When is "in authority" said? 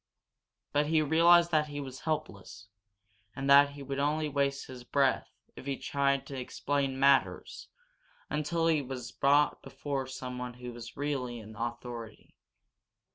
11.37-12.33